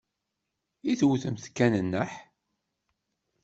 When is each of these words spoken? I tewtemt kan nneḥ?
I 0.91 0.93
tewtemt 0.99 1.45
kan 1.57 1.73
nneḥ? 1.85 2.11